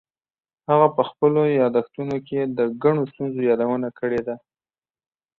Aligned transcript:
هغه 0.69 0.87
په 0.95 1.01
خپلو 1.09 1.41
یادښتونو 1.61 2.17
کې 2.27 2.39
د 2.57 2.59
ګڼو 2.83 3.03
ستونزو 3.11 3.39
یادونه 3.49 3.89
کړې 3.99 4.21
ده. 4.27 4.35